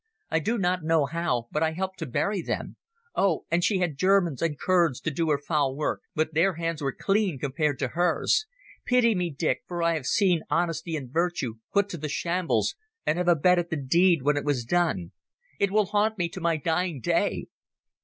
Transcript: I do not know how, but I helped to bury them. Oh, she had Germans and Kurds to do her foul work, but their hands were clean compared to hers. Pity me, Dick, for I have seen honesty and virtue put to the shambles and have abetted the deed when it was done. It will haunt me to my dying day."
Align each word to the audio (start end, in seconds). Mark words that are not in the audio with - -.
I 0.31 0.39
do 0.39 0.57
not 0.57 0.81
know 0.81 1.05
how, 1.05 1.47
but 1.51 1.61
I 1.61 1.73
helped 1.73 1.99
to 1.99 2.07
bury 2.07 2.41
them. 2.41 2.75
Oh, 3.13 3.45
she 3.59 3.77
had 3.77 3.99
Germans 3.99 4.41
and 4.41 4.57
Kurds 4.59 4.99
to 5.01 5.11
do 5.11 5.29
her 5.29 5.37
foul 5.37 5.75
work, 5.75 6.01
but 6.15 6.33
their 6.33 6.55
hands 6.55 6.81
were 6.81 6.91
clean 6.91 7.37
compared 7.37 7.77
to 7.77 7.89
hers. 7.89 8.47
Pity 8.83 9.13
me, 9.13 9.29
Dick, 9.29 9.61
for 9.67 9.83
I 9.83 9.93
have 9.93 10.07
seen 10.07 10.41
honesty 10.49 10.95
and 10.95 11.11
virtue 11.13 11.57
put 11.71 11.87
to 11.89 11.99
the 11.99 12.09
shambles 12.09 12.73
and 13.05 13.19
have 13.19 13.27
abetted 13.27 13.69
the 13.69 13.77
deed 13.77 14.23
when 14.23 14.37
it 14.37 14.43
was 14.43 14.65
done. 14.65 15.11
It 15.59 15.69
will 15.69 15.85
haunt 15.85 16.17
me 16.17 16.29
to 16.29 16.41
my 16.41 16.57
dying 16.57 16.99
day." 16.99 17.45